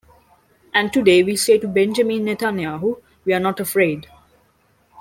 And 0.73 0.91
today 0.91 1.21
we 1.21 1.35
say 1.35 1.59
to 1.59 1.67
Benjamin 1.67 2.21
Netanyahu: 2.25 2.99
We 3.23 3.35
are 3.35 3.39
not 3.39 3.59
afraid. 3.59 4.07